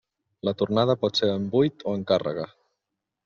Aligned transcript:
La 0.47 0.53
tornada 0.61 0.95
pot 1.03 1.19
ser 1.21 1.29
en 1.33 1.45
buit 1.55 1.85
o 1.91 1.95
amb 1.99 2.09
càrrega. 2.13 2.47